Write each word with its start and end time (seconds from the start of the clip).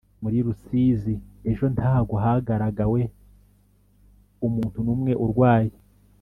muri 0.21 0.37
rusizi 0.45 1.13
ejo 1.49 1.65
ntago 1.75 2.13
hagaragawe 2.23 3.01
umuntu 4.47 4.77
numwe 4.85 5.13
urwaye 5.25 5.73